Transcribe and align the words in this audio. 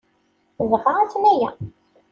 Dɣa 0.71 0.91
aten-aya! 1.01 1.49